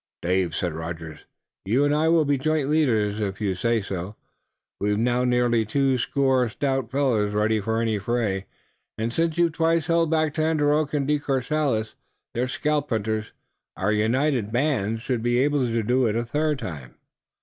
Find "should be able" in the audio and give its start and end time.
15.03-15.67